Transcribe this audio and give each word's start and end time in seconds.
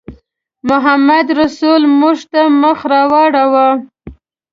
محمدرسول 0.69 1.81
موږ 1.99 2.17
ته 2.31 2.41
مخ 2.61 2.79
راواړاوه. 2.93 3.67